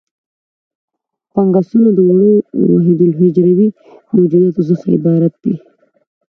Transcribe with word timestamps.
فنګسونه 1.31 1.89
له 1.95 2.01
وړو 2.09 2.31
وحیدالحجروي 2.71 3.69
موجوداتو 4.15 4.61
څخه 4.69 4.85
عبارت 4.97 5.33
دي. 5.43 5.55